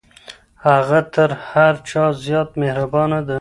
هغه 0.67 0.99
تر 1.13 1.29
هر 1.49 1.73
چا 1.89 2.03
زیاته 2.23 2.53
مهربانه 2.61 3.19
ده. 3.25 3.29